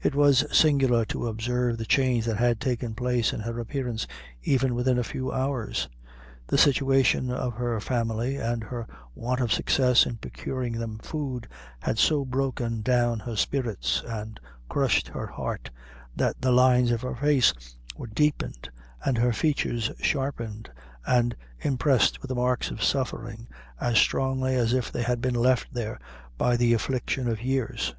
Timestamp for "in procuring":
10.06-10.78